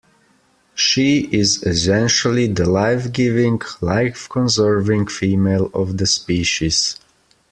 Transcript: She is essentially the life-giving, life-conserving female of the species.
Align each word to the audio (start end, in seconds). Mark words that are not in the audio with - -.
She 0.73 1.29
is 1.31 1.61
essentially 1.61 2.47
the 2.47 2.67
life-giving, 2.67 3.61
life-conserving 3.81 5.05
female 5.05 5.69
of 5.75 5.97
the 5.99 6.07
species. 6.07 6.97